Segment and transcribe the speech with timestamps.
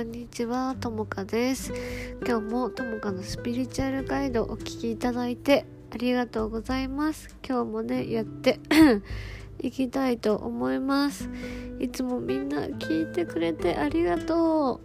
[0.00, 1.74] こんにちは、ともかです。
[2.26, 7.36] 今日もともかのスピリチュアルガイドお聴きいただいてありがとうございます。
[7.46, 8.60] 今日もね、やって
[9.60, 11.28] いきたいと思います。
[11.80, 14.80] いつもみんな聞いてくれてありがと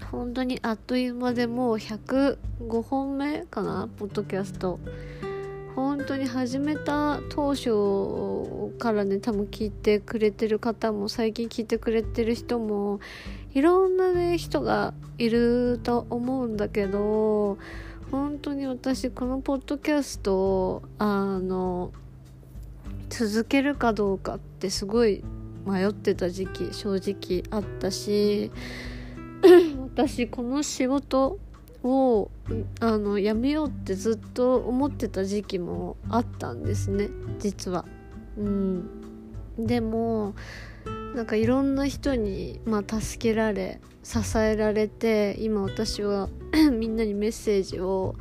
[0.00, 0.04] う。
[0.04, 4.78] 本当にあっという間でもう105本目かな、ポッドキャスト。
[5.74, 13.00] 本当に始めた当初からね多分聞いてくれてる方も最近聞いてくれてる人も
[13.54, 17.56] いろんなね人がいると思うんだけど
[18.10, 21.92] 本当に私このポッドキャストをあの
[23.08, 25.22] 続けるかどうかってすごい
[25.66, 28.50] 迷ってた時期正直あったし
[29.94, 31.38] 私この仕事
[31.84, 32.30] を
[32.80, 37.08] あのやめようってずっと思ってた時期もあったんですね
[37.38, 37.84] 実は。
[38.36, 38.88] うん、
[39.58, 40.34] でも
[41.14, 46.28] なんかいろんな人に、まあ、助けられ支えられて今私は
[46.72, 48.16] みんなにメッセージを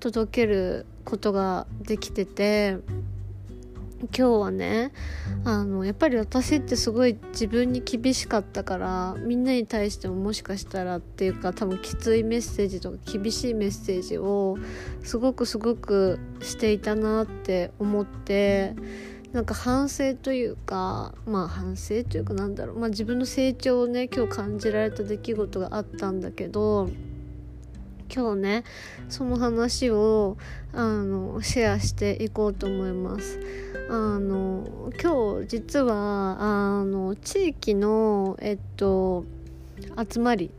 [0.00, 2.78] 届けることができてて
[4.00, 4.92] 今日はね
[5.44, 14.58] あのやっぱり私ってすごい自分に厳しかったからみんなに対してももしかしたらっていうか多分きついメッセージとか厳しいメッセージを
[15.02, 18.74] すごくすごくしていたなって思って
[19.32, 26.88] なんか反省というかまあ反省というかなんだろう、まあ、自分の成長をね今日感じられた出来事があったんだけど
[28.14, 28.64] 今日ね
[29.08, 30.36] その話を
[30.72, 33.40] あのシェアしていこうと思います。
[33.88, 39.24] あの今日実はあの地域のえっと
[40.10, 40.50] 集まり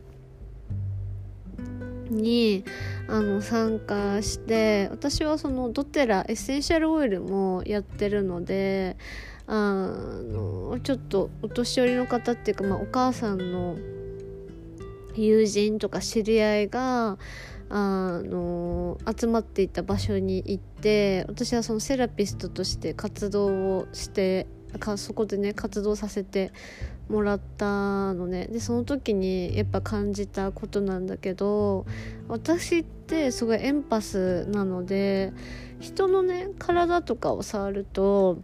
[2.10, 2.64] に
[3.08, 8.98] あの参加して私はそのドテラエッセンシャルオイルもやってるので
[9.46, 9.86] あ
[10.30, 13.76] のちょっとお年寄りの方っていうか、まあ、お母さんの
[15.14, 17.16] 友人とか知り合いが
[17.70, 24.46] あの集まっていた場所に行って私はそのセラピストとして活動をして
[24.96, 26.52] そこでね活動させて
[27.08, 31.86] もらったのねでその時にやっぱ感じたことなんだけど
[32.28, 35.32] 私ってすごいエンパスなので
[35.80, 38.38] 人のね体とかを触ると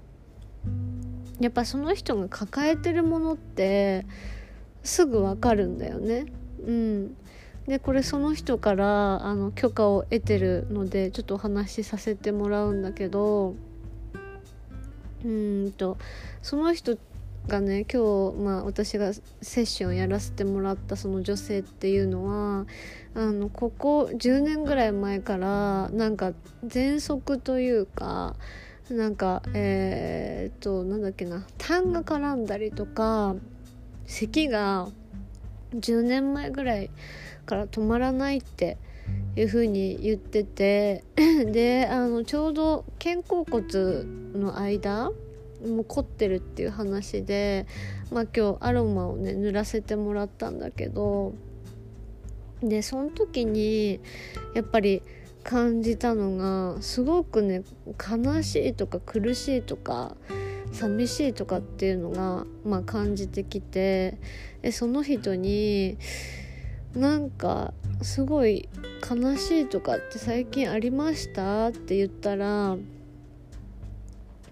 [1.41, 4.07] やっぱその人が抱えてるものって
[4.83, 6.27] すぐわかるんだよね。
[6.67, 7.17] うん、
[7.67, 13.55] でこれその人からあの許可を得てるのでちょっとお話しさせてもらうんだけど
[15.25, 15.97] うんと
[16.43, 16.97] その人
[17.47, 19.13] がね今日、まあ、私が
[19.43, 22.67] セッションやらせてもらったその女性っていうのは
[23.15, 26.33] あのここ10年ぐらい前からなんか
[26.67, 28.35] 喘息というか
[28.91, 33.35] なんかえー、っとなんだっけな痰が絡んだりとか
[34.07, 34.89] 咳が
[35.75, 36.91] 10年前ぐらい
[37.47, 38.79] から止まらないって
[39.37, 41.05] いう風に言ってて
[41.51, 44.05] であのちょうど肩甲骨
[44.35, 45.11] の間
[45.67, 47.67] もう凝ってるっていう話で、
[48.13, 51.35] まあ、今日アロマをね塗らせてもらったんだけど
[52.63, 54.01] でその時に
[54.55, 55.03] やっぱり
[55.43, 60.17] 感じたのがすごくね悲しいとか苦しいとか
[60.73, 64.19] 寂しいとかっていうのが、まあ、感じてきて
[64.63, 65.99] でその人に
[66.97, 68.69] なんかすごい
[69.09, 71.69] 悲しいとかって最近ありました？
[71.69, 72.77] って言ったら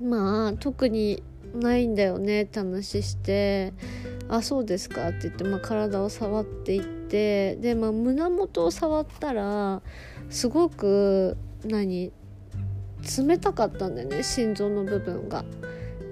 [0.03, 1.23] まあ特に
[1.55, 3.73] ないんだよねって話して
[4.29, 9.83] 「あそうですか」って言って、まあ、体を触っていってで、まあ、胸元を触ったら
[10.31, 12.11] すごく何
[13.27, 15.45] 冷たかったんだよね心臓の部分が。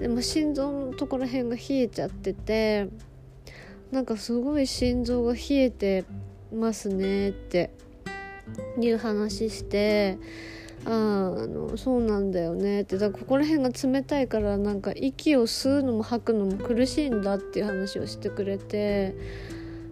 [0.00, 2.88] でも心臓のところ辺が冷えちゃってて
[3.92, 6.04] なんかすごい心臓が冷えて
[6.54, 7.70] ますねって
[8.80, 10.18] いう話して
[10.86, 12.96] ああのそうなんだよねって。
[12.96, 19.14] だからここら辺が冷たいからなんか息を吸うのも吐くのも苦しいんだっていう話をしてくれて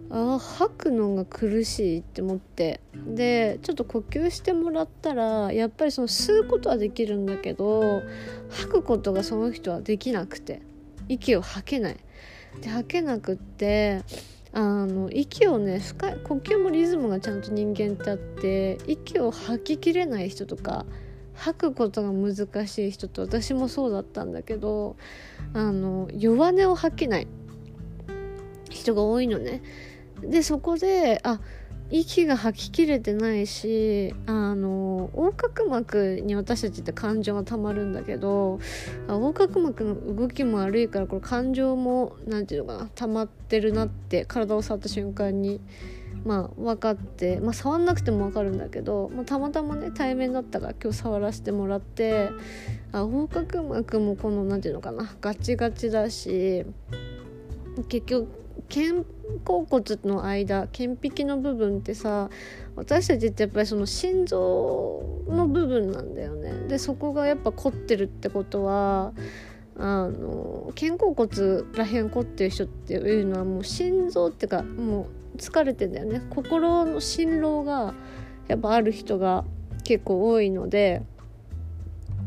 [0.09, 2.79] ああ吐くのが苦しいって思って。
[2.93, 8.01] でちょっと呼吸してもらったらやっぱりその吸うことはできるんだけど
[8.49, 10.61] 吐くことがその人はできなくて
[11.07, 11.97] 息を吐けない。
[12.61, 14.03] で吐けなくって
[14.51, 20.85] あの息をね深い呼吸もリズムがちゃんと人間ってあって息を吐ききれない人とか
[21.35, 24.97] 吐くことが難しい人と私もそうだったんだけど
[25.53, 27.27] あの弱音を吐けない
[28.69, 29.61] 人が多いのね。
[30.21, 31.39] でそこであ
[31.91, 38.59] 息が吐ききれてないしあの横隔膜に私たちって感情がたまるんだけど
[39.07, 45.61] 横隔膜の動きも悪いからこれ感情も何て言うのかな溜まってるなって体を触った瞬間に
[46.25, 52.29] まあ分かって、まあ、触んなくても分かるんだけど、まあ、たまたまね対面だったから今日触らせてもらって
[52.91, 56.65] あ横隔膜もこの何て言うのかなガチガチだし
[57.87, 58.27] 結局
[58.69, 59.03] 肩
[59.43, 62.29] 甲骨の間肩壁の部分ってさ
[62.75, 66.53] 私たちってやっぱりその心臓の部分なんだよね。
[66.67, 69.13] でそこがやっぱ凝ってるってことは
[69.77, 76.21] あの肩甲骨らへん凝ってる人っていうのはもう心臓っていうかもう疲れてんだよね。
[76.29, 77.93] 心の心労が
[78.47, 79.45] やっぱある人が
[79.83, 81.01] 結構多いので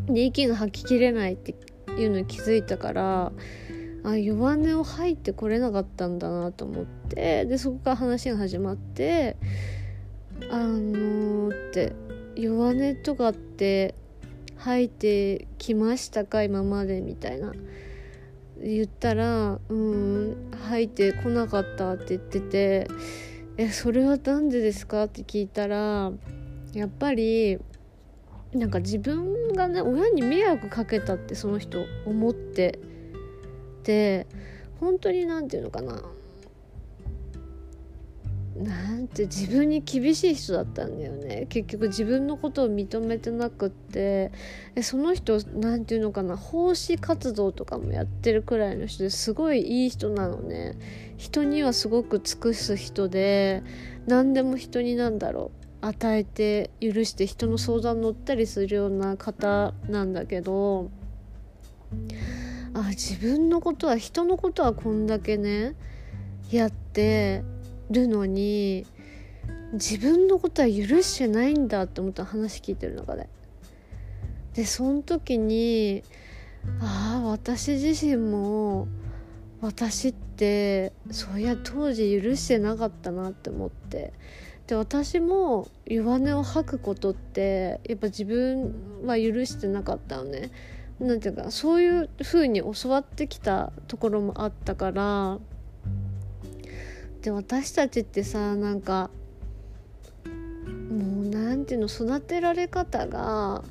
[0.07, 1.55] で息が吐ききれないって
[1.99, 3.33] いうのに気づいたから
[4.05, 9.37] あ弱音を吐いてこれなかったんだなと思ってでそこから話が始まって
[10.51, 11.93] あのー、って
[12.35, 13.95] 弱音とかって
[14.57, 17.53] 吐いてきましたか今までみたいな
[18.61, 20.37] 言ったら「うん
[20.69, 22.89] 吐いてこなかった」って言ってて
[23.59, 26.13] 「えそれは何でですか?」って聞いたら
[26.73, 27.59] やっぱり
[28.53, 32.79] なんか自分がね親に迷惑かけたってその人思って
[33.83, 34.27] て
[34.81, 36.03] 本当に何て言うのかな。
[38.55, 41.47] なんて自分に厳しい人だったんだよね。
[41.49, 44.31] 結局自分のことを認めてなくって。
[44.83, 46.37] その人何て言うのかな。
[46.37, 50.77] 奉仕活動とかもやってるくらいの人ですごいいい人なのね。
[51.17, 53.63] 人にはすごく尽くす人で
[54.07, 55.63] 何でも人になんだろう。
[55.85, 60.91] 与えて許して人の相談乗ったりするような方なんだけど
[62.75, 65.75] あ自分のことは人のことはこんだけね
[66.51, 67.43] やって
[67.91, 68.87] るのに
[69.73, 73.29] 自分のことは許してないんだって思った話聞いてる中で。
[74.55, 76.03] でその時に
[76.81, 78.87] ああ私自身も
[79.63, 84.13] 私ってそういや当時許してなかったなって思って
[84.67, 90.51] で私も弱音を吐くことってやっぱ自分は許してなかったのね
[91.03, 95.39] なんていうかそういう風に教わってきたところもあったから
[97.23, 99.11] で私たちってさなんか
[100.25, 103.65] もうなんていうの育てられ方が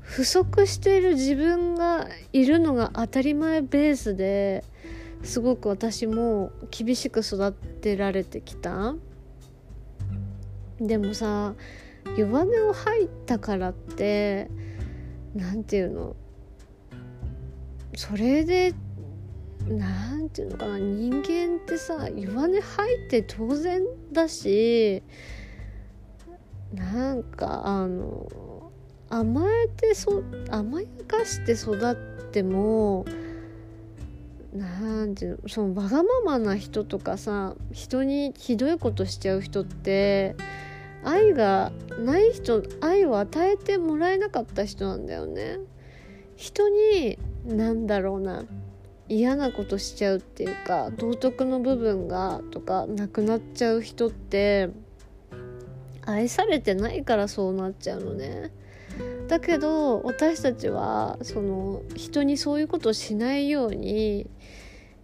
[0.00, 4.64] 不足している自分がいるのが当たり前ベースで
[5.22, 8.94] すごく私も厳しく育てられてきた。
[10.80, 11.54] でもさ
[12.16, 14.48] 弱音を吐いたからって
[15.34, 16.16] 何て言うの？
[17.96, 18.74] それで
[19.68, 20.78] 何て言うのかな？
[20.78, 23.82] 人間ってさ弱音吐いて当然
[24.12, 25.02] だし
[26.74, 28.70] なんかあの
[29.08, 31.94] 甘えてそ甘やかして育っ
[32.30, 33.04] ても
[34.54, 35.48] なんていうの？
[35.48, 40.36] そのわがままな人とかさ人にひどいことしちゃう人って
[41.04, 45.58] 愛がない人愛を与えてもらえなかった人なんだよね。
[46.36, 48.44] 人に何だろうな。
[49.08, 54.70] 嫌なことしちゃうっていうか道徳の部分がとかなくなっちゃう人って
[56.06, 58.52] 愛されてないからそうなっちゃうのね。
[59.26, 64.28] だけど私たちはその人にそういうことをしないように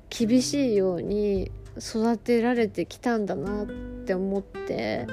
[0.09, 5.07] 厳しいように育てられてきたんだなって思って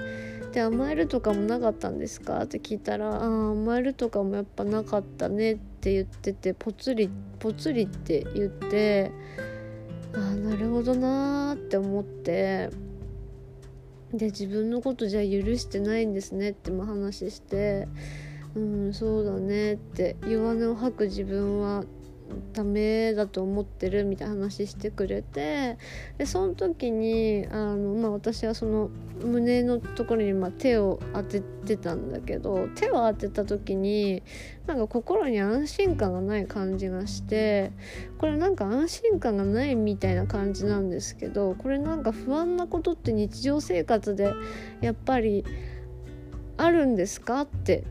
[0.53, 9.11] で甘えるとかもなかったんですか?」って聞いたら「ああ甘えるとかもやっぱなかったね」って言っててぽつりぽつりって言って
[10.13, 12.69] ああなるほどなーって思って
[14.13, 17.87] で自分のことじゃ許してないんですねっても話して
[18.55, 21.83] 「うんそうだね」って弱音を吐く自分は
[22.53, 25.77] ダメだと思ってるみたいな話してくれて
[26.17, 28.89] でその時にあの、まあ、私はその
[29.23, 34.23] 胸のところにま手を当ててたんだけど手を当てた時に
[34.67, 37.71] なんか心に安心感がない感じがして
[38.17, 44.31] これなんか安心感がないみたいな感じなんですけどこれなんか不安なことって日常生活で
[44.81, 45.45] やっぱり
[46.57, 47.83] あるんですかって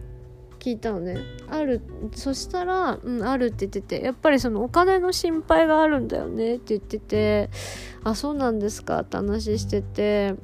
[0.62, 1.16] 聞いたのね。
[1.50, 1.80] ある
[2.14, 7.50] そしたら「うんある」って言っててやっぱりそのお金の心配があるんだよねって言ってて
[8.04, 10.36] 「あそうなんですか」って話してて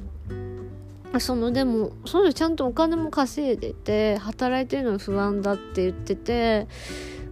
[1.20, 6.66] そのでもそのちゃんとお金も稼いでて働いてるのは不安だって言ってて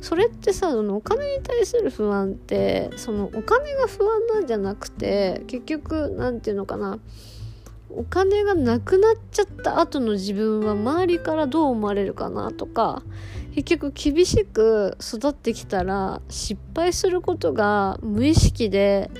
[0.00, 7.00] それってさそのお金に対する不安ってそのお金が不安なんじゃなくて結局何て言うのかな
[7.96, 13.02] お金がなくなっちゃった後の自分は周りからどう思われるかなとか
[13.54, 19.10] 結局厳しく育ってきたら失敗することが無意識で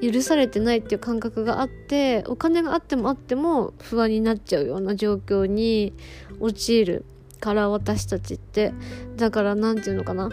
[0.00, 5.92] 許されてないっていう感覚があってお金があってもあっても不安になっちゃうような状況に
[6.38, 7.04] 陥る
[7.40, 8.72] から私たちって。
[9.16, 10.30] だから何て言うのかな。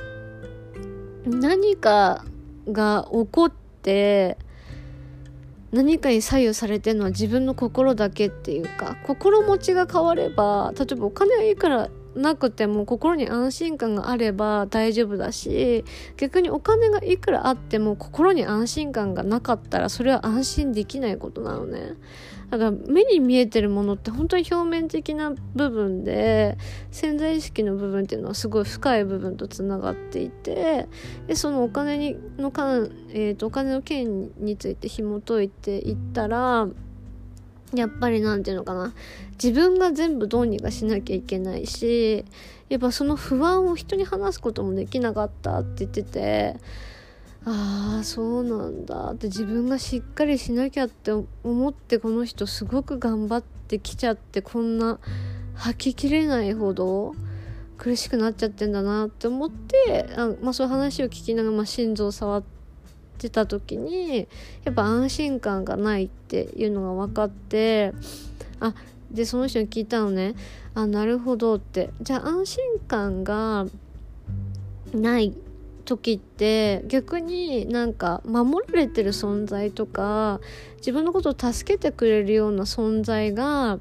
[1.25, 2.25] 何か
[2.67, 4.38] が起こって
[5.75, 15.84] 何かに左右されてるのは自分の心だけっていうか心持ちが変われば例えばお金はいいからなくても心に安心感があれば大丈夫だし
[16.17, 21.95] 逆にお金がいくらあっても心に安心感がなかったらそれは安心できないことなのね。
[22.50, 26.57] だから目に見えてるものって本当に表面的な部分で
[26.91, 30.88] 潜在意識の部分っていうのはすごい深い部分とつながっていて
[31.27, 36.67] でそのお金にの関、えーと、とお金の件について紐解いていったら
[37.82, 38.94] やっぱり何て言うのかな。
[39.44, 42.25] 自分が全部どうにかしなきゃいけないし
[42.70, 46.55] やっぱその不安を人に話すこともできなかったって言ってて
[47.46, 55.00] ああそうなんだって自分がしっかりしなきゃって思ってこの人すごく頑張ってきちゃってこんな
[55.53, 57.13] 吐ききれないほど
[57.77, 62.54] 苦しくなっちゃってんだなって思ってあ、まあ、そういう話を聞きながら、まあ、心臓触って
[63.29, 64.27] た時に
[64.63, 67.93] やっぱ安心感がないっていうのが分かって
[68.60, 68.74] あ
[69.12, 70.36] でその人に聞いたのね。
[70.74, 71.91] あなるほどって。
[72.01, 73.65] じゃあ安心感が
[74.93, 75.34] ない
[75.86, 80.41] 時って逆になんか守られてる存在とか
[80.77, 83.79] 自分のことを助けてくれるような存在が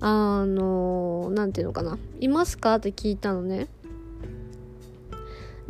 [0.00, 1.98] あの何て言うのかな。
[2.20, 2.76] いますか？
[2.76, 3.68] って聞いたのね。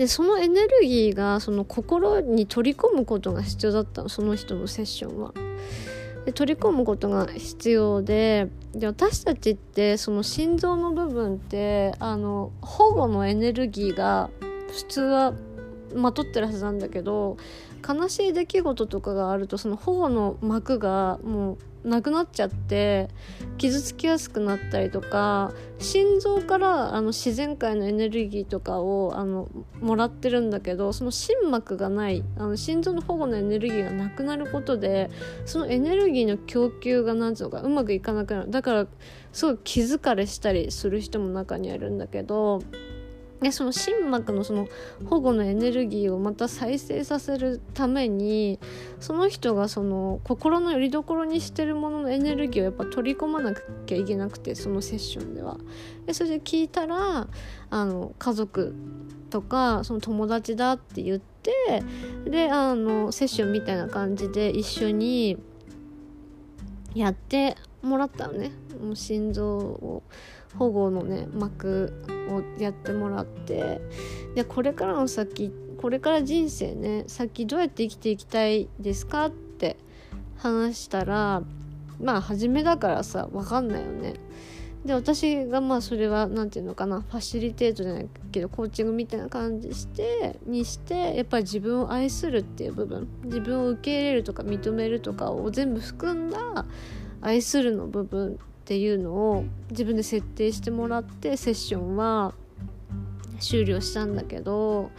[0.00, 5.34] でそのエネルギーがその心に取り込むことが必要だったのその人のセッションは。
[6.24, 14.30] で取り込むことが必要でで私たちってその心臓の部分ってあの保護のエネルギーが
[14.68, 15.34] 普通は
[15.94, 17.36] まとってるはずなんだけど
[17.86, 23.08] 悲しい出来事とかがあるとその保護の膜がもうなくなっちゃって
[23.58, 29.48] 傷つきやすくなったりとか心臓からあの自然界のエネルギーとかをあの
[29.80, 35.10] もらってるんだけどその心膜がないあの心臓の保護のエネルギーがなくなることで
[35.46, 38.86] そのエネルギーの供給が何ていうのかうまくいかなくなるだから
[39.32, 42.62] すごい気疲れしたりする人も中にはいるんだけど。
[43.40, 44.68] でその心膜のその
[45.06, 48.58] 保護のエネルギーをまた再生させるために
[48.98, 53.54] その人がその心の拠り所にしてるもののエネルギーをやっぱ取り込まな
[53.86, 55.56] きゃいけなくてそのセッションでは。
[56.06, 57.28] でそれで聞いたら
[57.70, 58.74] あの家族
[59.30, 61.82] とかその友達だって言って
[62.26, 65.38] であのセッションみたいな感じで一緒に
[66.94, 68.50] やってもらったのね
[68.82, 70.02] もう心臓を
[70.56, 71.92] 保護のね膜
[72.28, 73.80] をやってもらって
[74.34, 79.76] でこれからの先これから人生ね先どうやって生きていきたいですかって
[80.36, 81.42] 話したら
[82.00, 84.14] まあ初めだからさ分かんないよね。
[84.84, 96.64] で私がまあそれは何て言うのかなファシリテートじゃないけどコーチングみたいな感じしてにしてやっぱり自分を愛するっていう部分自分を受け入れるとか認めるとかを全部含んだ
[97.20, 98.38] 愛するの部分
[98.70, 102.34] っていうのを自分で設定してもらってセッションは
[103.40, 104.92] 終了したんだけど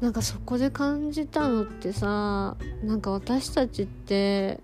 [0.00, 4.60] なんかそこで感じたのってさなんか私たちって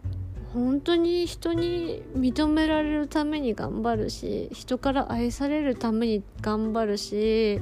[0.52, 7.58] 本当に人に認められるために頑張るし人から愛されるために頑張るし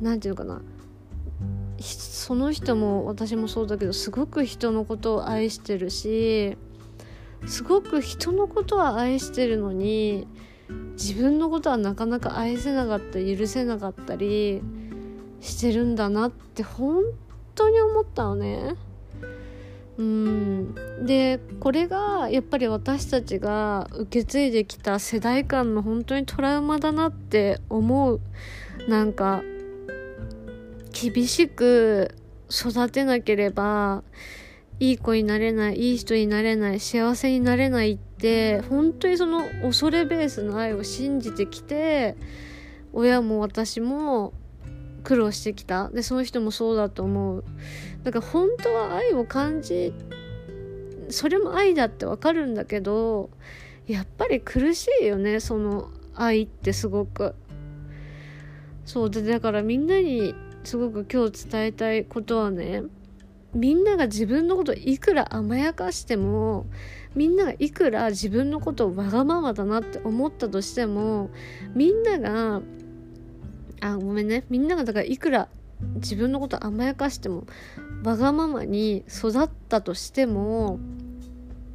[0.00, 0.62] 何て言うかな
[1.78, 6.56] その人も私もそうだけどすごく人のことを愛してるし
[7.46, 10.26] すごく人のことは愛してるのに
[10.92, 14.62] 自分のことはなかなか愛せなかった許せなかったり
[15.40, 17.02] してるんだなって本
[17.54, 18.74] 当に思ったのね。
[19.98, 28.20] うんでこれがやっぱり私たちが受け継いできた世代間の本当にトラウマだなって思う
[28.88, 29.42] なんか
[30.90, 32.14] 厳しく
[32.50, 34.02] 育てなければ
[34.80, 42.16] いい子になれないいい人になれない幸せになれないって本当にその恐れベースの愛を信じてきて
[42.94, 44.32] 親も私も
[45.04, 45.88] 苦労してきた。
[45.90, 47.44] でその人もそうだと思う。
[48.02, 49.92] だから本当は愛を感じ
[51.10, 53.30] それも愛だってわかるんだけど
[53.86, 57.34] やっぱり苦しいよねその愛ってすごく。
[58.86, 60.34] そうでだからみんなに
[60.64, 62.82] すごく今日伝えたいことはね
[63.54, 66.66] みんなが自分のこといくら甘やかしても
[67.14, 71.30] みんながいくら自分のことをわがままだなって思ったとしても
[71.74, 72.62] みんなが
[73.80, 74.44] あごめんね。
[74.50, 75.48] みんながだからいくら
[75.96, 77.44] 自分のこと甘やかしても
[78.04, 80.78] わがままに育ったとしても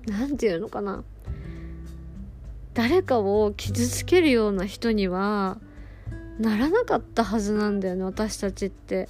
[0.08, 1.04] 何て言うのかな。
[2.74, 5.58] 誰かを傷つけるような人には
[6.40, 9.10] ならなかったはずなんだよね私たちって。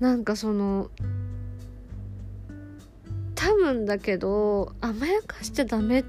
[0.00, 0.90] なんかその
[3.34, 6.04] 多分だけど甘やかしちゃダメ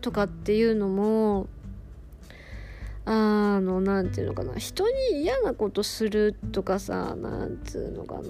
[0.00, 1.48] とかっていうのも
[3.04, 8.22] あの何て言うのかな人に嫌なことするとかさなんつうのかな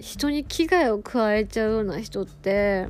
[0.00, 2.88] 人に危害を加えちゃうような人って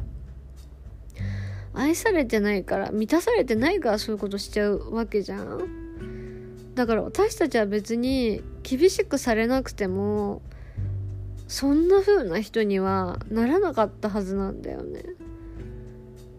[1.75, 6.75] 愛されてないから満たされてないからそういうことしちゃうわけじゃん。
[6.75, 10.43] だから私たちは別に厳しくされなくても
[11.49, 15.05] そんな風な人にはならなかったはずなんだよね。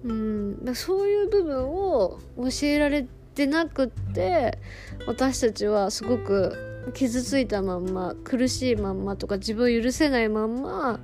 [0.04, 0.76] うん。
[0.76, 4.58] そういう部分を教えられてなくって
[5.06, 11.00] 私たちはすごく傷ついたまんま苦しいまんまとか自分を許せないまんま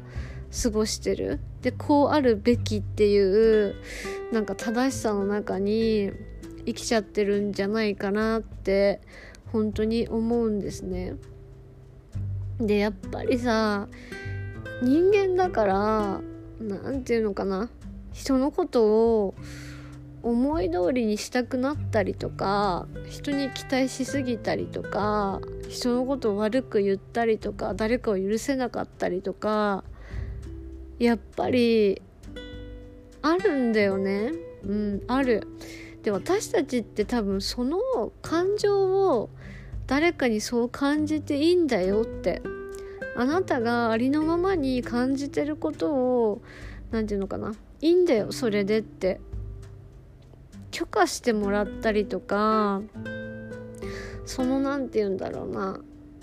[0.64, 1.40] 過ごしてる。
[1.62, 3.76] でこうあるべきっていう
[4.32, 6.12] なんか正しさの中に
[6.66, 9.02] 生きちゃってるんじゃないかなって
[9.52, 11.16] 本当に思うんですね。
[12.60, 13.88] でやっぱりさ
[14.82, 16.22] 人間だから
[16.60, 17.70] 何て言うのかな。
[18.14, 19.36] 人のことを
[20.22, 29.84] 思い通りにしたくなったりとか人に期待しすぎたりとか人のことを悪く言ったりとか誰かを許せなかったりとか
[31.00, 32.02] やっぱり
[33.22, 34.32] あるんだよね。
[34.64, 35.48] うんある。
[36.04, 37.80] で私たちって多分その
[38.22, 39.30] 感情を
[39.88, 42.42] 誰かにそう感じていいんだよって。
[43.16, 46.42] あなたがありのままに感じてることを
[46.92, 47.54] 何て言うのかな。
[47.82, 49.20] いいんだよそれでって。
[50.72, 52.82] 許可してもらったりとか
[54.26, 55.80] その何て言うんだろうな。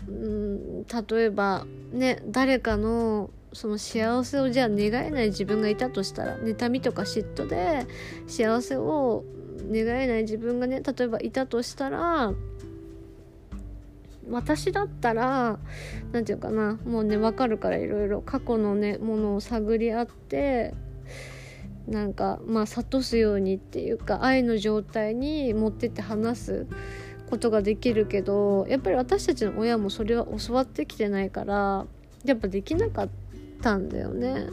[0.08, 7.86] うん例えばね誰かのその幸せをじゃあ願えない自分がいたとしたら妬みとか嫉妬で
[8.26, 9.24] 幸せを
[9.70, 12.32] 願えない自分がね例えばいたとしたら
[14.30, 15.58] 私だったら
[16.12, 20.74] 何て言うかなもうね分かるからいろいろ過去のねものを探り合って
[21.86, 26.66] なんかまあ諭すようにっていうか愛の状態に持ってって話す
[27.28, 31.86] ことができるけどやっぱり私たちの親もそれは教わってきてないから
[32.24, 33.08] やっぱできなかっ
[33.62, 34.48] たんだよね。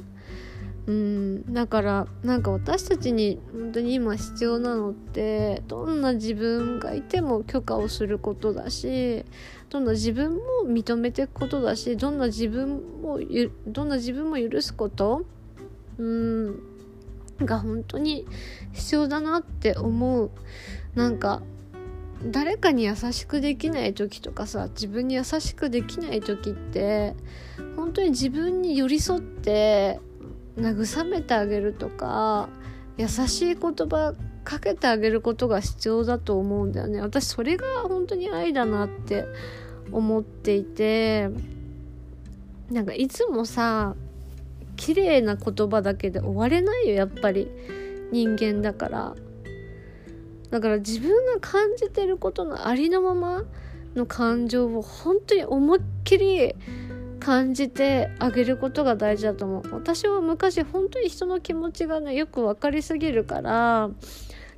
[0.87, 9.25] うん、だからなんか私たちに本当に今必要なのってどんな自分がいても許可をすることだし
[9.69, 13.19] どんな自分も認めていくことだしどんな自分も
[13.67, 15.25] どんな自分も許すこと
[15.97, 16.59] うん
[17.39, 18.25] が本当に
[18.73, 20.31] 必要だなって思う。
[20.95, 21.41] なんか
[22.23, 27.15] 誰かに優しくできない時とかさ自分に優しくできない時って
[27.75, 29.99] 本当に自分に寄り添って
[30.57, 32.49] 慰めてあげるとか
[32.97, 34.15] 優しい言葉
[34.47, 37.01] かけてあげることが必要だと思うんだよね。
[37.01, 39.25] 私それが本当に愛だなって
[39.91, 41.29] 思っていて
[42.71, 43.95] なんかいつもさ
[44.77, 47.49] 綺麗な言葉だけで終われないよやっぱり。
[48.11, 49.15] 人間だから。
[50.49, 53.43] だから自分が感じてることのありのまま
[53.95, 56.55] の感情を本当に思いっきり
[57.27, 59.63] 感じてあげることが大事だと思う。
[59.73, 63.89] 私は昔本当に人の気持ちがねよく分かりすぎるから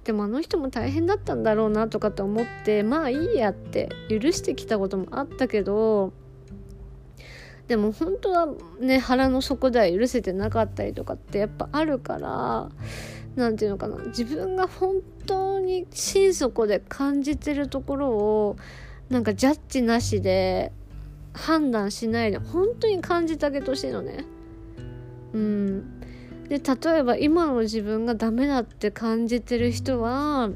[0.04, 6.14] でもあの人も大変だったんだろうなとかって思ってまあいいやって許してきたこともあったけど
[7.68, 8.48] でも本当は
[8.80, 12.70] ね腹の底では許せてなかったりとかってやっぱあるから
[13.36, 18.58] 何て言うのかな自分が本当に心底で感じてるところを
[19.10, 20.72] なんかジャッジなしで
[21.34, 24.26] 判断しないで本当に感じてあげてほしいのね。
[25.34, 26.00] うん、
[26.50, 30.50] で例えば今の自分がダメだって感じてる人は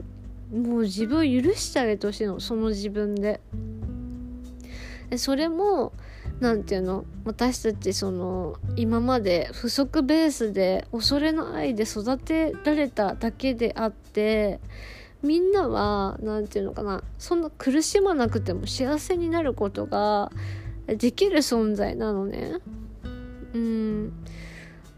[0.52, 3.40] もう自分を許してあげてほしいのその自分で。
[5.10, 5.94] でそれも
[6.40, 7.06] 何て言うの？
[7.26, 14.60] 私たちその今まで不足ベースで恐れの愛で育てられただけであって
[15.22, 17.04] みんなは何て言うのかな？
[17.20, 20.32] そんな苦しまなくても幸せになることが
[20.88, 22.60] できる存在なのね。
[23.54, 24.14] うん。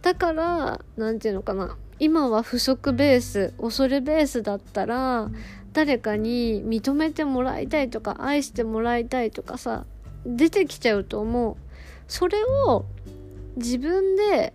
[0.02, 1.78] だから、何て言うのかな。
[2.00, 5.30] 今は不足ベース、恐れベースだったら、
[5.74, 9.86] 誰かに認めてもらいたいとか、愛してもらいたいとかさ、
[10.26, 11.56] 出てきちゃうと思う。
[12.08, 12.86] それを
[13.56, 14.54] 自分で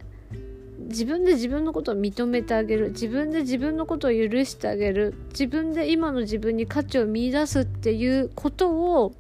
[0.89, 9.13] 自分で自分のことを認めてあげる自分で自分のことを許してあげる自分で今の自分に価値を見いだすっていうことを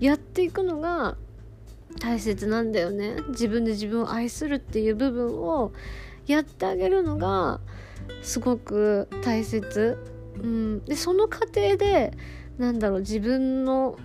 [0.00, 1.16] やっていくのが
[1.98, 3.16] 大切なんだよね。
[3.28, 5.72] 自分で自分を愛するっていう部分を
[6.26, 7.60] やってあげるのが
[8.22, 9.98] すごく大切、
[10.38, 12.12] うん、でその過程で
[12.58, 13.98] なんだろう自分の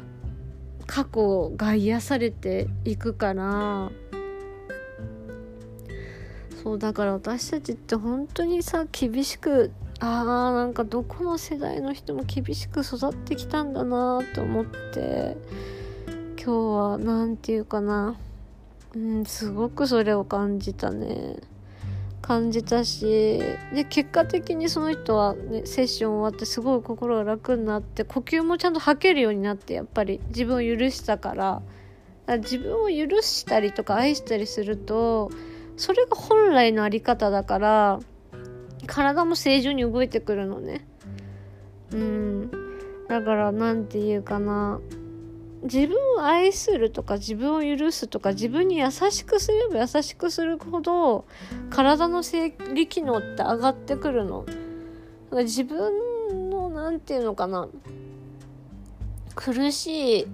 [0.86, 3.92] 過去が癒されていくから
[6.64, 15.38] そうだから私たちって本当にさ厳しくあーなんかどこの世代の人も厳しく育ってきたんだなと思って。
[16.44, 18.16] 今日は何て言うかな。
[18.96, 21.38] うんすごくそれを感じたね。
[22.24, 23.40] 感じたし
[23.74, 31.62] で結果的にその人は、ね、セッション終わってすごい心が楽になって呼吸もちゃんと吐けるようになってやっぱり自分を許したから。
[32.26, 35.30] から自分を許したりとか愛したりすると
[35.78, 38.00] それが本来のあり方だから
[38.88, 40.86] 体も正常に動いてくるのね。
[41.94, 42.52] うん。
[43.08, 44.80] だから何て言うかな。
[45.64, 51.26] 自分を愛するとか自分を許すとか自分に優しくすれば優しくするほど
[51.70, 54.46] 体の生理機能って上がってくるの。
[55.32, 57.70] 自分の何て言うのかな。
[59.36, 60.28] 苦しい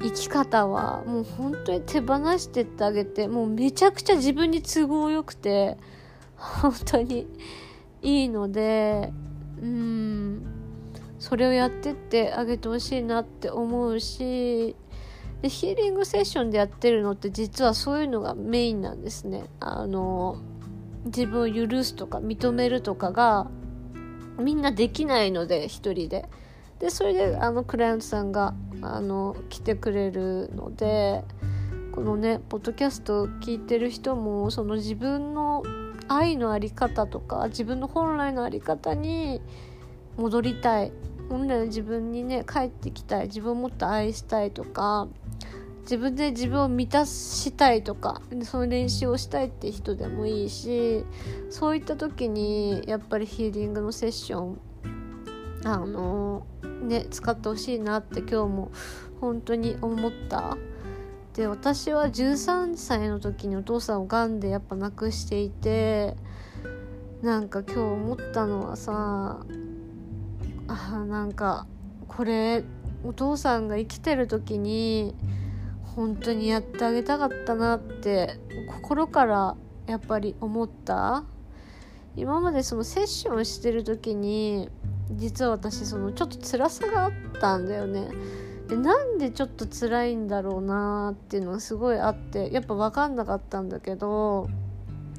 [0.00, 5.76] 生き方はもう本当に手放してってあげてもうめちゃくちゃ自分に都合よくて
[6.36, 7.26] 本当に
[8.00, 9.12] いいので
[9.60, 10.61] うん
[11.22, 14.74] それをやってってあげてほしいなって思うし
[15.40, 19.44] でヒーリングセッションでやってるのって実はそういうのがメインなんですね。
[19.60, 20.38] あの
[21.04, 23.48] 自分を許すとか認めるとかが
[24.36, 26.28] みんなできないので一人で。
[26.80, 31.22] でそれであのクライアントさんがあの来てくれるので
[31.92, 35.62] このねポッドキャスト聞いてる人もその自分の
[36.08, 39.40] 愛のあり方とか自分の本来のあり方に
[40.16, 40.92] 戻りたい
[41.32, 45.08] 本来の自分にね帰ってきたい自分をもっと愛したいとか
[45.80, 51.06] 自分で自分を満たしたいとかその練習をしたいって人でもいいし
[51.48, 54.60] そういった時にやっぱりヒーリングのセッション
[55.64, 56.46] あの
[56.82, 58.70] ね使ってほしいなって今日も
[59.18, 60.58] 本当に思った
[61.32, 64.02] で私は13歳の時にお父さん。
[64.02, 64.38] をがん。
[64.38, 66.14] でやっぱ亡くしていて
[67.22, 67.48] なん。
[67.48, 69.40] か今日思ったのはさ
[70.92, 71.66] あなんか
[72.06, 72.64] これ
[73.02, 75.14] お父さんが生きてる時に
[75.96, 81.24] 本当にやってあげたかったなって心からやっぱり思った。
[82.14, 84.68] 今までそのセッションしてる時に
[85.12, 88.08] 実は私そのちょっと辛さがあったんだよね。
[88.68, 94.48] でなんでちょっと辛いんだろうなっていうのがすごいあってやっぱ分かんなかったんだけど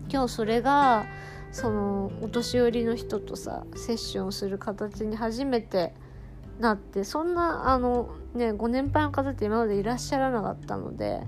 [0.09, 1.05] 今日それが
[1.53, 5.93] そのお年寄りの人とさセッションする形に初めて
[6.59, 11.21] なってそんなあのねご年配の方って今までいらっしゃらなかったので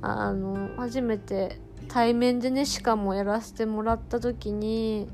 [0.00, 5.08] あの初めて対面でねしかもやらせてもらった時に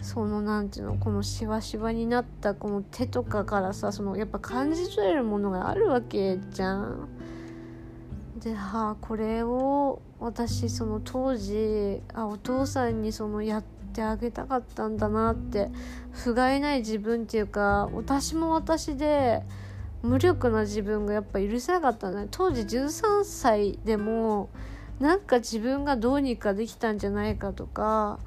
[0.00, 7.08] その何ていうのこのしわしわになったこの手とかからさそのやっぱ感じ取れるものがあるわけじゃん。
[8.38, 13.64] ではあこれを私その当時あお父さんにそのやっ
[13.98, 15.70] てあげたかったんだなって
[16.12, 19.42] 不甲斐ない自分っていうか私も私で
[20.02, 22.28] 無力な自分がやっぱ許せなかったんだね。
[22.30, 24.48] 当時13歳でも
[25.00, 28.20] なんか自分がどうにかできたんじゃないかとか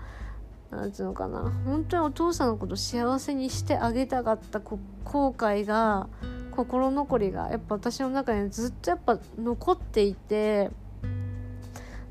[0.69, 1.53] なんつうのかな。
[1.65, 6.09] 本当にお父さんのこと幸せにしてあげたかった後悔が
[6.51, 10.69] 心残りがやっぱ私の中にずっとやっぱ残っていて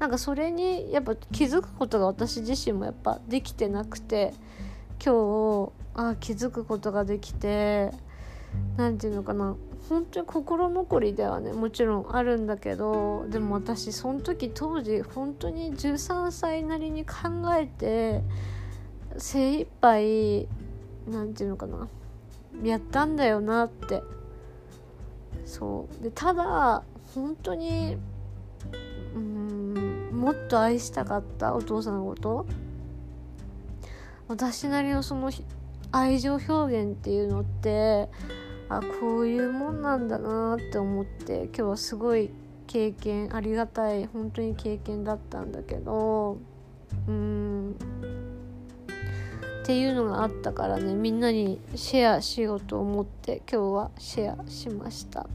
[0.01, 4.33] なんかそれにやっぱ気づくことが私自身もやっぱできてなくて
[5.05, 7.93] 今日あ気づくことができて
[8.79, 9.57] 何て言うのかな
[9.91, 18.23] 本当に心残りではねもちろんあるんだけどでも私その時当時本当に13歳なりに考えて
[19.19, 20.49] 精一杯
[21.07, 21.89] なんていうのかな
[22.65, 24.03] やったんだよなって。
[25.45, 26.03] そう。
[26.03, 26.83] でただ
[27.15, 27.97] 本当に
[30.21, 32.47] もっと愛したかったお父さんのこと？
[34.29, 35.31] 私なりのその
[35.93, 38.11] 愛情表現っていうのって
[38.69, 42.31] あこういうもんなんだなって思って今日はすごい
[42.67, 46.37] 経験ありがたい本当に経験だったんだけど
[47.09, 47.75] うん。
[49.63, 55.27] っていうのがあったからねみんなにシェアしようと思って今日はシェアしました。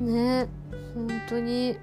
[0.00, 0.48] ね
[0.94, 1.76] 本当に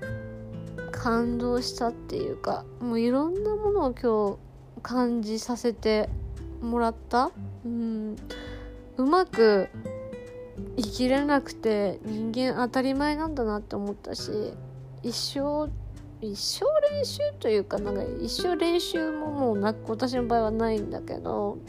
[0.98, 4.38] 感動したっていうかもういろんなものを今
[4.82, 6.10] 日感じさせて
[6.62, 7.32] もらった。
[7.66, 8.16] うん。
[8.98, 9.70] うまく
[10.76, 14.32] 生きれなくて人間当たり前なんだなって思ったし
[15.04, 15.70] 一生
[16.20, 21.60] 一生練習というかなんか一生練習ももうな私の場合はないんだけど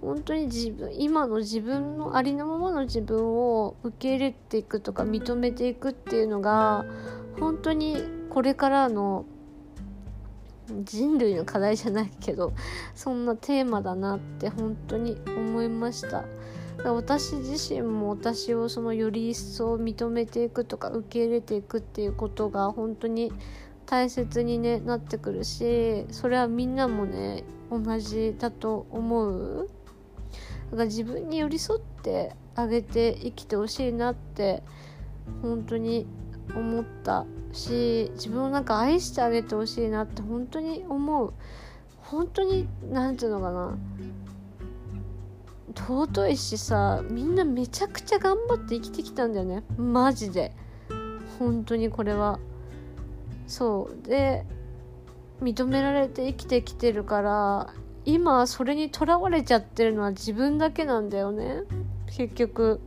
[0.00, 6.84] 本当に自分今の自分のありのままの自分を受け入れていくとか認めていくっていうのが
[7.38, 9.24] 本当にこれからの
[10.84, 12.52] 人類の課題じゃないけど
[12.94, 16.24] そんなテーマだなって本当に思いました。
[16.84, 23.32] 私自身も私をそのより一層認めていくとか受け入れていくっていうことが本当に
[23.86, 29.68] 大切に、ね、なってくるしそれはみんなもね同じだと思う。
[30.70, 34.62] だから自分に寄り添ってあげて生きてほしいなって
[35.42, 36.06] 本当に
[36.54, 41.32] 思ったし自分をなんか愛してあげてほしいなって本当に思う。
[41.98, 43.78] 本当に何て言うのかな。
[45.74, 49.62] 尊いしさみんなめちゃくちゃ頑張って生きてきたんだよね。
[49.76, 50.52] マジで。
[51.38, 52.38] 本当にこれは。
[53.46, 54.08] そう。
[54.08, 54.44] で
[55.40, 57.72] 認められて生きてきてるから
[58.04, 61.62] 今それにとらわれちゃってるのは自分だけなんだよね。
[62.06, 62.80] 結局。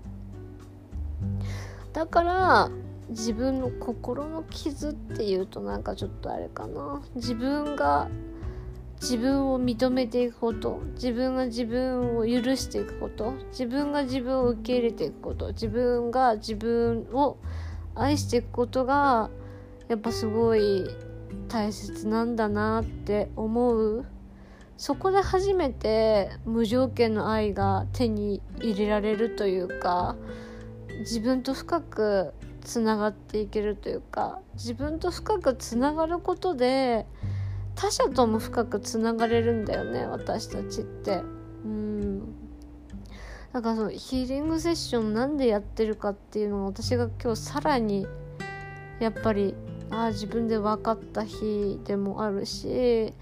[1.93, 2.71] だから
[3.11, 7.01] 自分の心の傷っていうとなんかちょっとあれかな。
[7.15, 8.09] 自分が
[9.01, 10.81] 自分を認めていくこと。
[10.93, 13.33] 自分が自分を許していくこと。
[13.51, 15.47] 自分が自分を受け入れていくこと。
[15.49, 17.37] 自分が自分を
[17.95, 19.29] 愛していくことが
[19.89, 20.85] やっぱすごい
[21.49, 24.05] 大切なんだなって思う。
[24.77, 30.15] そこで初めて無条件の愛が手に入れられるというか
[31.01, 37.05] 自分と深くつながっていけるというか自分と深くつながることで
[37.75, 41.21] 他者とも深くつながれるんだよね私たちって。
[41.65, 42.21] うん。
[43.53, 48.07] だかそのヒーリングセッションなんでやってるかっていうのを私が今日さらに
[48.99, 49.55] やっぱり
[49.89, 53.13] ああ自分で分かった日でもあるし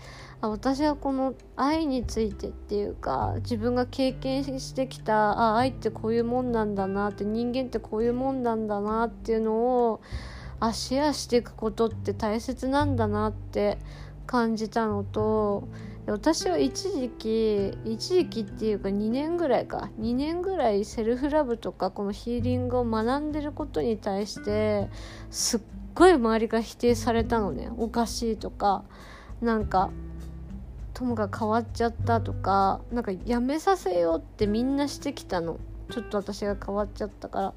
[0.41, 10.01] 私はこの愛についてっていうか自分が経験してきたあ愛ってこういうもんなんだなって人間ってこういうもんなんだなっていうのを
[10.61, 13.79] あシェアしていくことって大切なんだなって
[14.27, 15.67] 感じたのと
[16.05, 19.89] 私は一時期一時期っていうか2年ぐらいか。
[19.99, 24.89] 2年ぐらいセルフラブとかこのヒーリングを学んでることに対して
[25.29, 25.61] すっ
[25.93, 27.69] ごい周りが否定されたのね。
[27.77, 28.83] おかしいとか
[29.41, 29.91] なんか
[30.93, 35.59] 友が変わっちゃったとかなんかやめさせようってみんなしてきたの。
[35.91, 37.53] ちょっと私が変わっちゃったから。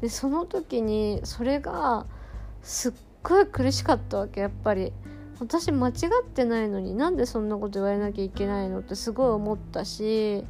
[0.00, 2.06] でその時にそれが
[2.62, 2.92] すっ
[3.22, 4.92] ごい苦しかったわけやっぱり。
[5.40, 5.92] 私間違
[6.24, 10.44] ってないのになんでそんなこと言われなきゃいけないのってすごい思ったし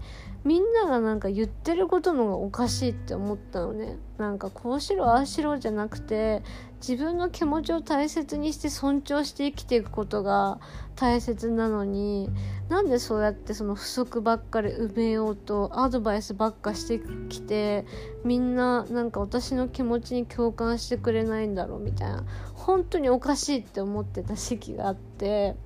[0.44, 3.96] みんながなんか言ってることのがおかしいって思ったのね。
[4.18, 6.42] なんかこうしろああしろじゃなくて
[6.87, 10.61] 自分の気持ちを大切にして尊重して生きていくことが
[10.96, 12.28] 大切なのに
[12.68, 17.87] なんでそうやってその不足ばっかり埋めようとアドバイスばっかしてきて
[18.22, 22.24] みんななんか私の気持ちに共感してくれないんだろうみたいな。
[22.54, 25.57] 本当におかしいって思ってた時期があって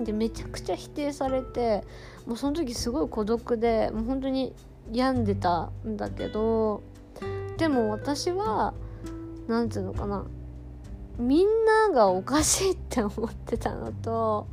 [0.00, 1.84] でめちゃくちゃ否定されて
[2.26, 4.54] もうその時すごい孤独でもう本当に
[4.92, 6.82] 病んでたんだけど
[7.56, 8.74] でも私は
[9.48, 10.26] 何て言うのかな
[11.18, 14.48] みんながおかしいって思ってたのと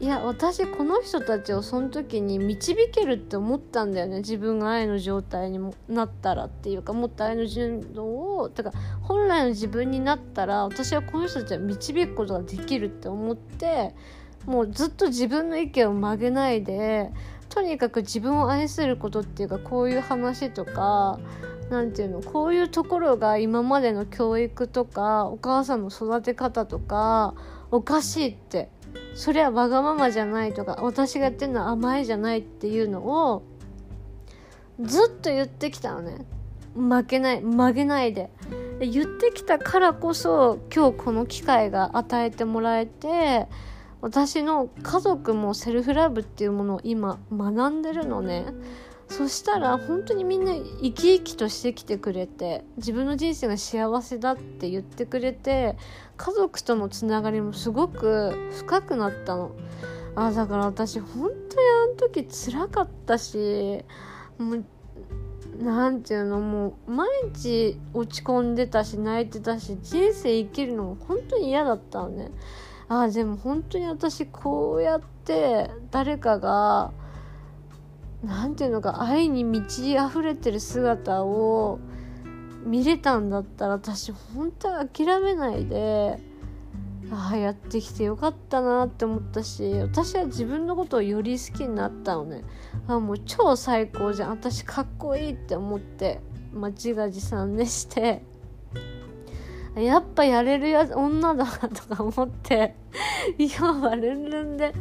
[0.00, 8.72] いや私この人たちをその時に導けるって思ったんだよね自分が愛の状態にもなったらっていうかもっと愛の順動をてか
[9.02, 13.94] 本来の自分になったら私はこの人たちを導くことができるって思って
[14.46, 17.10] もうずっと自分の意見を曲げないで
[17.48, 21.20] とにかく自分を愛することっていうかこういう話とか
[21.70, 27.34] 何て言うのこういうところが今までの教育とかお母さんの育て方とか
[27.70, 28.68] おかしいって
[29.14, 33.42] それはわがままじゃないとか私がやってるのは甘えじゃないっていうのを
[34.80, 36.24] ずっと言ってきたのね。
[36.74, 38.30] 負けない曲げないで。
[38.78, 43.46] で言ってきたからこそ今日この機会が与えてもらえて
[44.02, 48.46] 私の家族もセルフラブっていうものを今学んでるのね。
[49.08, 55.76] そしたら本当にみんな生き生きとしてきてくれて自分の人生が幸せだって言ってくれて
[56.16, 59.52] 家族とのつながりもすごく深くなったの。
[60.14, 61.32] あだから私本当に
[61.84, 63.84] あの時辛かったし
[64.36, 64.64] もう
[65.62, 72.30] なんていうのもう毎日落ち込んでたし泣いてたし人生生きるのも本当に嫌だったのね。
[73.00, 76.92] あでも本当に私こうやって誰かが
[78.22, 81.80] 何ていうのか愛に満ち溢れてる姿を
[82.64, 86.18] 見れたんだったら私本当に諦めないで
[87.10, 92.42] ああやってきてよかったなって思ったし私は自分のことをより好きになったのね。
[92.88, 94.30] あもう超最高じゃん。
[94.30, 96.20] 私かっこいいって思って
[96.52, 98.22] まあ、自画自賛ねして。
[99.76, 102.74] やっぱやれるや女だとか思って
[103.38, 104.74] 今はルンルンで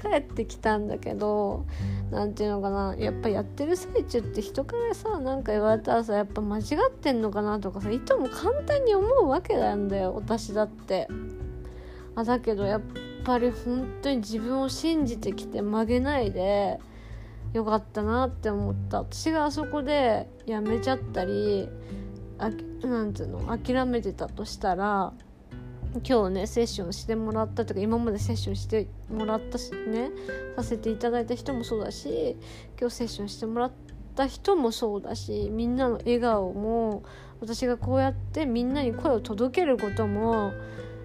[0.00, 1.66] 帰ってきたんだけど
[2.10, 11.08] 何て言うのかなやっぱやってる最中って人からさ何か言われたらさやっぱ間違ってんのかなとかさいとも簡単に思うわけなんだよ私だって。
[12.16, 12.80] あだけどやっ
[13.24, 16.80] ぱり本当に自分を信じてきて曲げないで
[17.52, 18.98] よかったなって思った。
[18.98, 21.68] 私があそこでやめちゃったり
[22.40, 22.50] あ
[22.86, 25.12] なんつうの諦めてたとしたら
[26.08, 30.10] 今日ねセッションしてもらったとか今までセッションしてもらったしね
[30.56, 32.36] させていただいた人もそうだし
[32.80, 33.72] 今日セッションしてもらっ
[34.14, 37.02] た人もそうだしみんなの笑顔も
[37.40, 40.52] 私がこうやってみんなに声を届けることも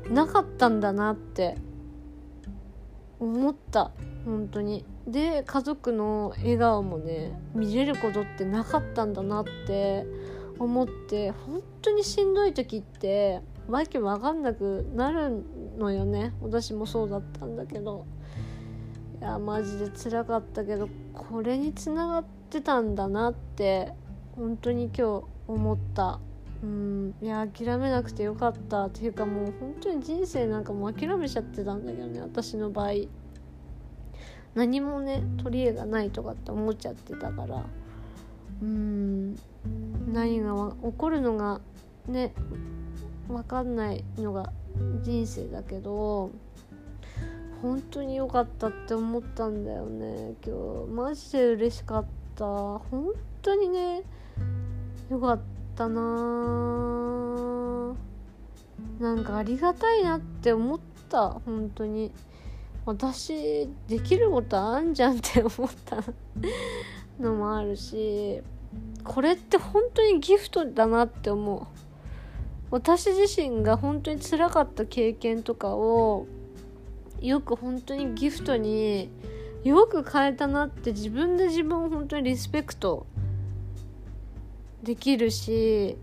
[0.09, 1.57] なかったんだなって
[3.19, 3.91] 思った。
[4.25, 4.83] 本当に。
[5.07, 10.07] で家族の笑顔もね見れることってなかったんだなって
[10.59, 15.43] 思って本当にしんどい時ってわけわかんなくなる
[15.77, 16.33] のよね。
[16.41, 18.05] 私もそうだったんだけど。
[19.19, 23.93] いやマジで辛かったけどこれにつながってたんだなって
[24.35, 26.19] 本当に今日思った。
[26.63, 28.85] うんいや諦めなくてよかった。
[28.85, 32.91] っていうかもう本当に人生なんかもう諦めちゃってたんだけどね私の場合。
[34.53, 37.65] 何もね取り柄がないとかって思っちゃってたから。
[38.61, 39.35] うん。
[40.13, 41.59] 何が起こるのが
[42.07, 42.33] ね
[43.27, 44.51] 分かんないのが
[45.01, 46.29] 人生だけど
[47.61, 50.91] 本当に良かったって思ったんだよね今日。
[50.91, 52.05] マジで嬉しかっ
[52.35, 52.45] た。
[52.45, 54.03] 本当にね
[55.09, 55.39] よかっ
[55.75, 56.01] たな。
[58.99, 60.79] なんかありがたいなって思っ
[61.09, 61.29] た。
[61.45, 62.11] 本当に。
[62.85, 66.03] 私できることあんじゃんって思った。
[67.19, 68.41] のもあるし
[69.03, 71.67] これって本当にギフトだなって思う。
[72.71, 76.25] 私自身が本当につらかった経験とかを
[77.21, 79.09] よく本当にギフトに
[79.63, 83.05] よく変えたなって自分で自分を本当にリスペクト
[84.83, 85.97] できるし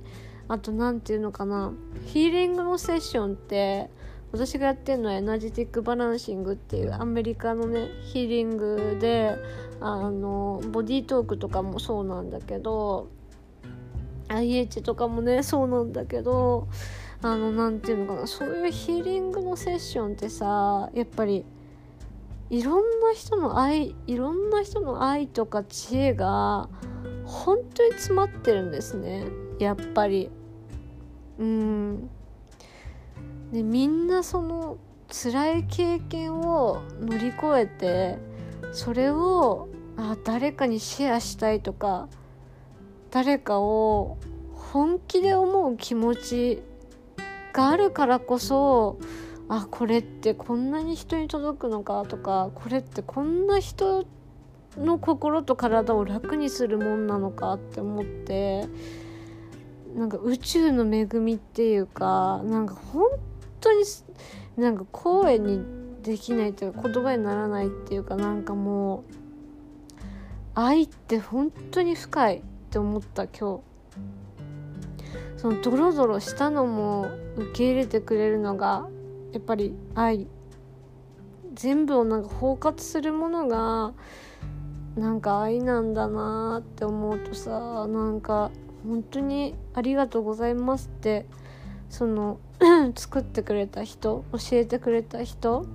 [0.48, 1.72] あと何て言うのかな
[2.06, 3.90] ヒーリングのセッションって
[4.32, 9.36] 私がやってるのはエナジティックバランシングっていうアメリカのねヒーリングで
[9.84, 13.08] あのボディートークとかもそうなんだけど
[14.28, 16.68] IH とかもねそうなんだけど
[17.22, 21.44] あの何て言うのかなそういうヒーリングのセッションってさやっぱり
[22.50, 26.68] いろんな人の愛いろんな人の愛とか知恵が
[27.24, 29.24] 本当に詰まってるんですね。
[29.58, 30.30] やっぱり。
[31.38, 32.10] うん。
[33.52, 34.76] でみんなその
[35.08, 38.18] 辛い経験を乗り越えて
[38.72, 42.08] それをあ誰かにシェアしたいとか
[43.10, 44.16] 誰かを
[44.52, 46.62] 本気で思う気持ち
[47.52, 48.98] があるからこそ
[49.48, 54.06] あこれってこんなに人に届くのかとかこれってこんな人
[54.78, 58.66] の心と体を楽にするもんなのかって思って
[59.94, 63.10] なんか宇宙の恵みっていうかなんか本
[63.60, 63.84] 当に
[64.56, 69.02] なんか声にできないというか言葉にならないっていうかなんかもう
[70.54, 73.62] 愛って本当に深いって思った今日。
[75.36, 78.88] そのドロドロしたのも受け入れてくれるのが
[79.32, 80.28] やっぱり愛。
[81.54, 83.92] 全部をなんか包括するものが
[84.96, 88.50] なんか愛なんだなって思うとさなんか
[88.86, 91.26] 本当にありがとうございますって
[91.88, 92.38] その
[92.96, 95.66] 作ってくれた人教えてくれた人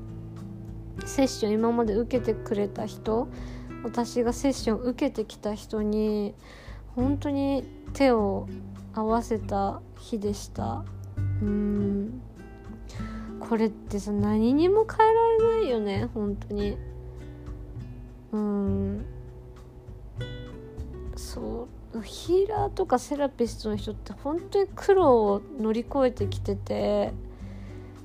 [1.05, 3.27] セッション今まで受けてくれた人
[3.83, 6.33] 私がセッション受けてきた人に
[6.95, 8.47] 本当に手を
[8.93, 10.83] 合わせた日でした。
[11.15, 12.21] うん。
[13.39, 16.77] これってさ何にも変えられないよね本当に。
[18.31, 19.05] うん。
[21.15, 22.01] そう。
[22.01, 27.13] ヒーラーとかセラピストの人って本当に苦労を乗り越えてきてて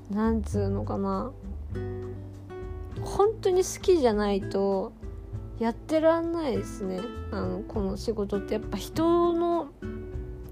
[0.09, 1.31] なんつうのかな。
[3.01, 4.93] 本当に好きじゃないと
[5.59, 6.99] やってらんないですね。
[7.31, 9.69] あのこの仕事ってやっぱ人の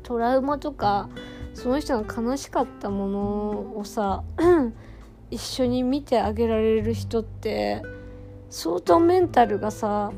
[0.04, 1.10] トラウマとか
[1.54, 4.24] その人が悲しかったものをさ
[5.30, 7.82] 一緒に見てあげられる人って
[8.50, 10.12] 相当メンタルがさ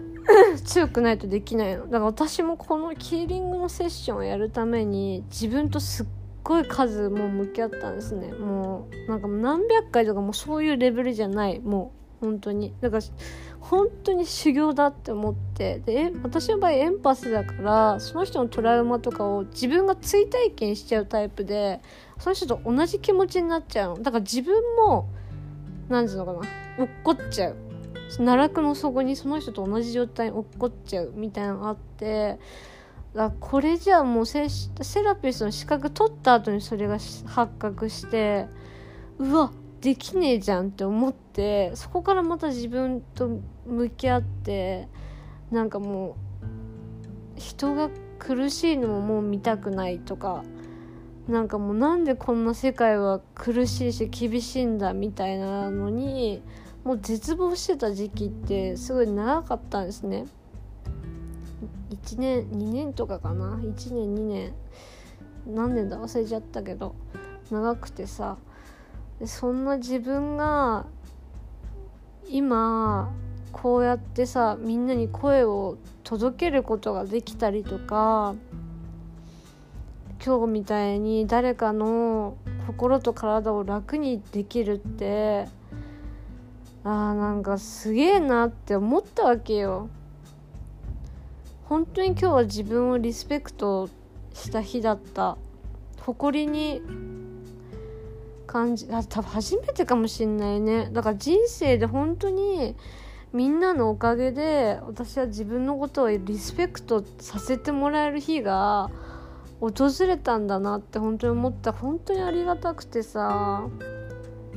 [0.64, 1.84] 強くないとできないの。
[1.86, 6.06] だから私もこのキーリングのセッションをやるために自分とすっ
[6.44, 8.32] ごい数もう向き合ったんですね。
[8.32, 11.58] もうなんか何百回とかもうそういうレベルじゃない。
[11.58, 12.74] もう本当に。
[12.80, 13.02] だから
[13.60, 15.80] 本当に修行だって思って。
[15.80, 21.80] で私の場合エンパスだからその人のトラウマとかを自分が追体験しちゃうタイプで
[22.18, 24.02] その人と同じ気持ちになっちゃうの。
[24.02, 25.08] だから自分も
[25.88, 26.48] 何て言うのかな。
[26.78, 27.56] 落っこっちゃう。
[28.18, 32.38] 奈落の底にその人と同じ状態に落っこっちゃうみたいなのがあって。
[33.14, 38.46] だこれじゃあもうセセラピストの資格取った後にそれが発覚して
[39.18, 44.88] うわできねえじゃんって思ってそこからまた自分と向き合って
[45.50, 46.16] なんかも
[47.36, 50.42] う人が苦しいのももう見たくないとか
[51.28, 56.42] なんかもうなんでこんな世界は苦しいし厳しいんだみたいなのに
[56.82, 60.26] もう絶望してた時期ってすごい長かったんですね。
[61.90, 64.54] 1年2年とかかな？1年2年。
[65.46, 65.98] 何年だ？
[65.98, 66.94] 忘れちゃったけど。
[67.50, 68.36] 長くてさ。
[69.24, 70.86] そんな自分が
[72.28, 73.12] 今
[73.52, 78.34] こうやってさみんなに声を届けることができたりとか
[80.24, 82.36] 今日みたいに誰かの
[82.66, 85.46] 心と体を楽にできるって
[86.82, 89.88] あーなんかすげえなって思ったわけよ。
[91.68, 93.88] 本当に今日は自分をリスペクト
[94.34, 95.38] した日だった。
[96.00, 96.82] 誇りに
[98.46, 100.90] 感じあ多分初めてかもしんないね。
[100.92, 102.76] だから人生で本当に
[103.32, 108.90] みんなのおかげで私は自分のことをリスペクトさせてもらえる日が
[109.60, 109.72] 訪
[110.06, 111.72] れたんだなって本当に思った。
[111.72, 113.66] 本当にありがたくてさ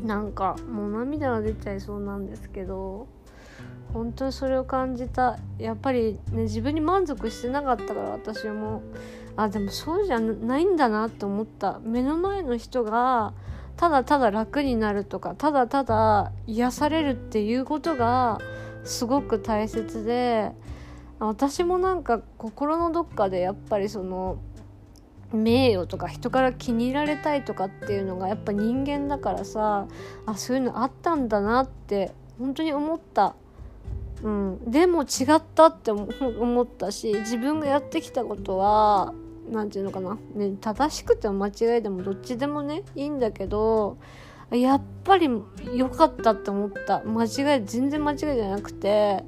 [0.04, 3.08] なんかもう涙が出ちゃいそうなんですけど。
[3.94, 5.38] 本当にそれを感じた。
[5.58, 8.82] やっぱりね自分に満足してなかったから私も。
[9.36, 11.80] あでもそうじゃないんだなって思った。
[11.84, 13.34] 目の前の人が
[13.78, 18.40] ただただ楽になるとかただただ癒されるっていうことが
[18.84, 20.52] すごく大切で
[21.20, 24.40] 私もなんか心のどっかでやっぱりその
[25.32, 29.88] 名誉とか人から気に入られたいとかっていうのがやっぱ人間だからさ
[30.26, 33.36] あそういうのあったんだなって本当に思った。
[34.24, 39.14] うん、でも違ったって思ったし自分がやってきたことは
[39.52, 43.98] 何て言うのかな、ね、正しくても間違いでもどっちでもねいいんだけど
[44.52, 45.30] やっぱり
[45.74, 47.04] 良かったって思った。
[47.04, 49.24] 間違い全然間違いじゃなくて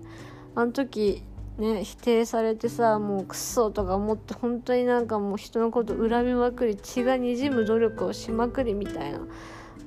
[0.56, 1.24] あの時
[1.58, 9.20] ね否定されてさもうクソとか思って本当になんかもう人のこと恨みまくり血がにじむ努力をしまくりみたいな。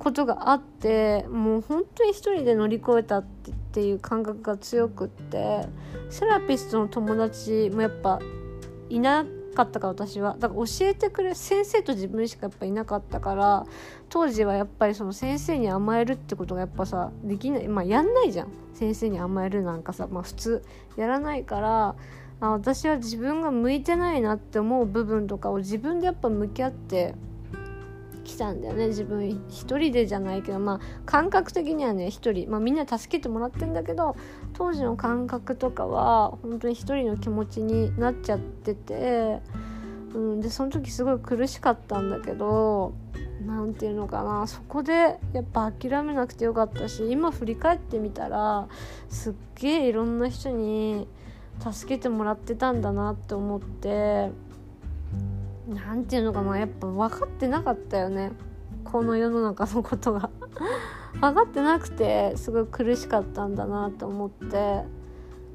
[0.03, 3.23] ことがあってもう本当に一人で乗り越えたっ
[3.73, 5.67] ていう感覚が強くって
[6.11, 8.19] セラピストの友達もやっぱ
[8.91, 9.25] いな
[9.55, 10.37] かったから私は。
[10.41, 13.65] だから教えてくれる先生と自分しかやっぱいなかったから
[14.09, 17.69] 当時はやっぱりその先生に甘えるってことがやっぱさできない。
[17.69, 18.49] まあやんないじゃん。
[18.75, 20.65] 先生に甘えるなんかさまあ普通
[20.97, 21.95] やらないから
[22.41, 27.15] あ私は自分が向いてないなって思う部分とかを自分でやっぱ向き合って
[28.23, 28.89] きたんだよね。
[28.89, 32.51] 自分一人でじゃないけどまあ感覚的にはね一人。
[32.51, 34.17] まあみんな助けてもらってんだけど
[34.53, 39.41] 当時の感覚とかは本当に一人の気持ちになっちゃってて、
[40.15, 42.93] うん、でその時すごい苦しかったんだけど
[43.47, 44.47] 何て言うのかな。
[44.47, 48.69] そこでやっぱ諦めなくてよかったし今振り返ってみたら
[49.09, 51.09] すっげえいろんな人に
[51.61, 54.31] 助けてもらってたんだなって思って
[55.69, 58.33] 何て言うのかなやっぱ分かってなかったよね。
[58.85, 60.31] この世の中のことが。
[61.21, 64.85] 分かってなくてすごい苦しかったんだなと思って。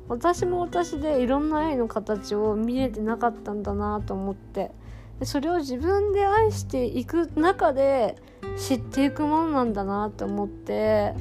[0.08, 4.72] 私も私でいろんな愛の形を見れてなかったんだなと思って。
[5.20, 8.16] でそれを自分で愛していく中で
[8.56, 11.14] 知っていくものなんだなと思って。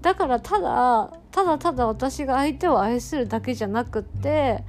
[0.00, 4.64] だからただただただ私が相手を愛するだけじゃなくって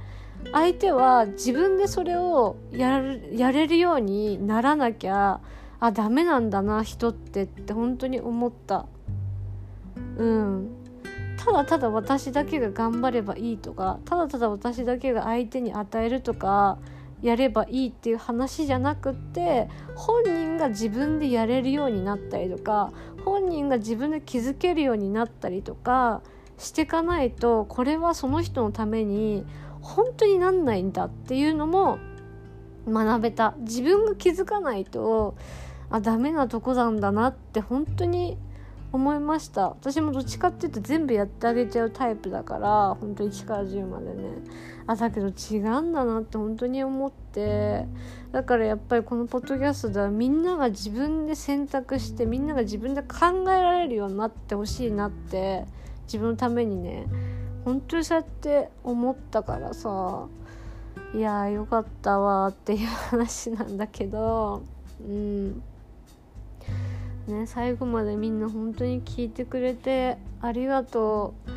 [0.52, 5.40] 相手は自分でそれをややれるようにならなきゃ
[5.80, 8.86] あダメなんだな人ってって本当に思った。
[10.16, 10.68] うん。
[11.36, 16.78] ただただ私だけが頑張ればいいとかただただ私だけが相手に与えるとか
[17.22, 22.92] やればいいっていう話じゃなくって本人が自分でやれるようになったりとか
[23.24, 26.20] 本人が自分で気づけるようになったりとか
[26.58, 29.44] していかないとこれはその人のために
[29.86, 31.98] 本当になんないんだっていうのも
[32.88, 33.54] 学べた。
[33.58, 35.36] 自分が気づかないと
[35.90, 38.36] あダメなとこなんだなって本当に
[38.92, 39.68] 思いました。
[39.68, 44.14] 私もどっちかっていうと全部やってあげちゃうタイプだから本当に1から10までね。
[44.86, 47.86] あだけど違うんだなって本当に思って。
[48.32, 55.64] だからやっぱりこのポッドキャストではみんなが自分で選択してみんなが自分で考えられるようになってほしいなって
[56.06, 57.06] 自分のためにね。
[57.66, 60.28] 本当にそうやって思ったからさ
[61.12, 64.62] いやーよかったわっていう話なんだけど
[65.00, 65.62] うん。
[67.26, 71.50] ね最後までみんな本当に聞いてくれてありがとう。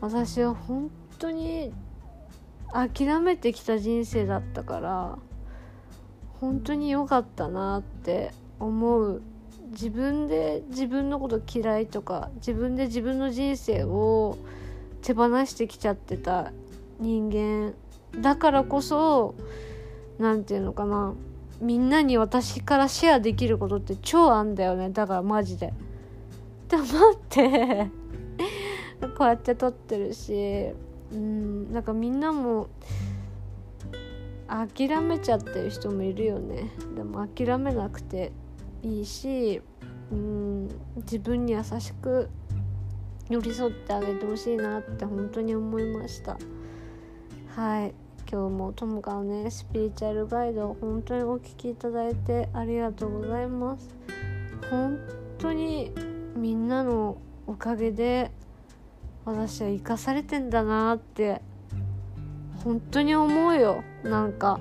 [0.00, 0.88] 私は本
[1.18, 1.72] 当に
[2.72, 5.18] 諦めてきた人生だったから
[6.38, 8.30] 本当に良かったなって
[8.60, 9.20] 思う。
[9.72, 14.38] 自分で自分のこと嫌いとか自分で自分の人生を
[15.02, 16.52] 手放してきちゃってた
[16.98, 17.74] 人間
[18.20, 19.34] だからこそ
[20.18, 21.14] 何て言うのかな
[21.60, 24.90] みんなに私からシェアできることって超あんだよね。
[24.90, 25.66] だからマジで。
[25.66, 25.72] っ
[26.68, 26.86] て思っ
[27.28, 27.90] て。
[29.18, 30.70] こうやって撮ってるし
[31.12, 32.68] うんなんかみんなも
[34.46, 36.70] 諦めちゃってる人もいるよね。
[36.96, 38.32] でも諦めなくて
[38.82, 39.60] いいし
[40.10, 42.30] うん自分に優しく
[43.30, 46.36] 寄り添ってあげてほしいなって本当に思いました。
[47.54, 47.94] はい。
[48.30, 53.88] 今日もともかのねスピリチュアルガイド本当にお聴きいただいてありがとうございます。
[54.68, 54.98] 本
[55.38, 55.92] 当に
[56.36, 58.32] みんなのおかげで
[59.24, 61.40] 私は生かされてんだなって
[62.64, 63.84] 本当に思うよ。
[64.02, 64.58] なんか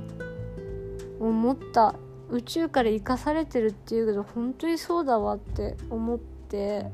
[1.19, 1.95] 思った。
[2.29, 6.85] 宇宙から生かされてるっていうけど本当にそうだわって思って。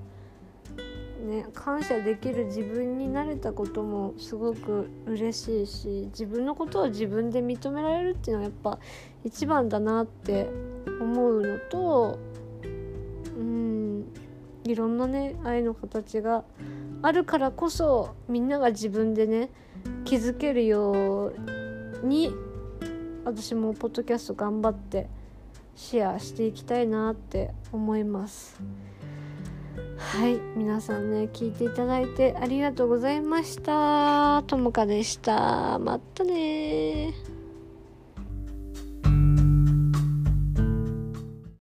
[1.26, 8.80] ね、感謝できる自分になれたこともすごく嬉しいし自分のことを自分で認められるっていうのはやっぱ
[9.23, 10.47] 一番だなって
[11.01, 12.19] 思うのと
[13.38, 14.05] うん
[14.63, 16.43] いろんなね愛の形が
[17.01, 19.49] あるからこそみんなが自分でね
[20.05, 21.34] 気づけるよ
[22.03, 22.34] うに
[23.26, 25.07] 私もポッドキャスト頑張って
[25.76, 28.61] シェアしていきたいなって思います。
[29.97, 34.43] はい皆さんね聞いていただいてありがとうございました。
[34.43, 35.79] ともかでした。
[35.79, 37.13] またね